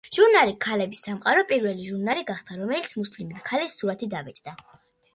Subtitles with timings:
[0.17, 4.61] ჟურნალი „ქალების სამყარო“, პირველი ჟურნალი გახდა, რომელიც მუსლიმი ქალის სურათი დაბეჭდა.